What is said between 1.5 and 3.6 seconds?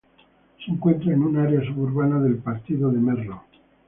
suburbana del partido de Merlo.